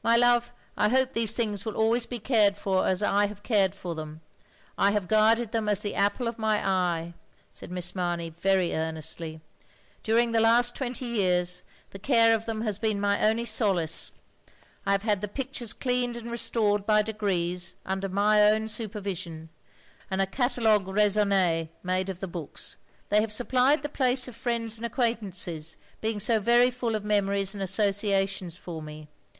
[0.00, 3.74] My love, I hope these things will always be cared for as I have cared
[3.74, 4.20] for them.
[4.78, 7.14] I have guarded them as the apple of my eye,"
[7.52, 9.40] said Miss Mamey, very earnestly.
[10.04, 14.12] "During the last twenty years, the care of them has been my only solace.
[14.86, 19.48] I have had the pictures cleaned and restored by degrees tinder my own supervision;
[20.08, 22.76] and a catalogue raisonn6 made of the books.
[23.08, 27.52] They have supplied the place of friends and acquaintances, being so very fuH of memories
[27.52, 29.08] and associations for me.